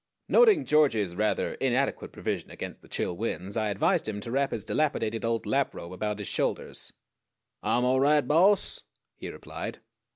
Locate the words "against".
2.49-2.81